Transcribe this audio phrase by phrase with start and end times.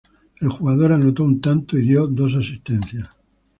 [0.41, 3.07] El jugador anotó un tanto y dio dos asistencias.